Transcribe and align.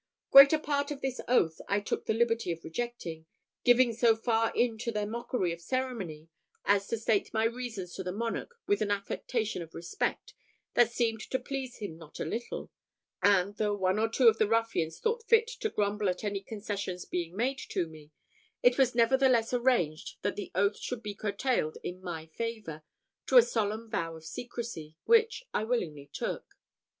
Greater 0.31 0.57
part 0.57 0.89
of 0.89 1.01
this 1.01 1.21
oath 1.27 1.61
I 1.69 1.79
took 1.79 2.07
the 2.07 2.15
liberty 2.15 2.51
of 2.51 2.63
rejecting, 2.63 3.27
giving 3.63 3.93
so 3.93 4.15
far 4.15 4.51
in 4.55 4.79
to 4.79 4.91
their 4.91 5.05
mockery 5.05 5.53
of 5.53 5.61
ceremony, 5.61 6.27
as 6.65 6.87
to 6.87 6.97
state 6.97 7.31
my 7.35 7.43
reasons 7.43 7.93
to 7.93 8.03
the 8.03 8.11
monarch 8.11 8.49
with 8.65 8.81
an 8.81 8.89
affectation 8.89 9.61
of 9.61 9.75
respect 9.75 10.33
that 10.73 10.89
seemed 10.89 11.21
to 11.29 11.37
please 11.37 11.77
him 11.77 11.97
not 11.99 12.19
a 12.19 12.25
little; 12.25 12.71
and, 13.21 13.57
though 13.57 13.75
one 13.75 13.99
or 13.99 14.09
two 14.09 14.27
of 14.27 14.39
the 14.39 14.47
ruffians 14.47 14.99
thought 14.99 15.23
fit 15.27 15.45
to 15.45 15.69
grumble 15.69 16.09
at 16.09 16.23
any 16.23 16.41
concessions 16.41 17.05
being 17.05 17.35
made 17.35 17.59
to 17.69 17.85
me, 17.85 18.09
it 18.63 18.79
was 18.79 18.95
nevertheless 18.95 19.53
arranged 19.53 20.15
that 20.23 20.35
the 20.35 20.51
oath 20.55 20.79
should 20.79 21.03
be 21.03 21.13
curtailed 21.13 21.77
in 21.83 22.01
my 22.01 22.25
favour, 22.25 22.81
to 23.27 23.37
a 23.37 23.43
solemn 23.43 23.87
vow 23.87 24.15
of 24.15 24.25
secrecy, 24.25 24.97
which 25.03 25.43
I 25.53 25.63
willingly 25.63 26.09
took. 26.11 26.57